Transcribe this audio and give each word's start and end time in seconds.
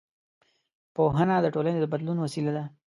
پوهنه 0.95 1.35
د 1.41 1.47
ټولنې 1.55 1.79
د 1.81 1.85
بدلون 1.93 2.17
وسیله 2.21 2.51
ده 2.57 2.63